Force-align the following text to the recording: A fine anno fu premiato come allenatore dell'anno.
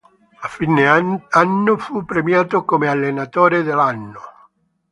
A 0.45 0.47
fine 0.47 0.87
anno 1.31 1.77
fu 1.77 2.03
premiato 2.03 2.65
come 2.65 2.87
allenatore 2.87 3.61
dell'anno. 3.61 4.19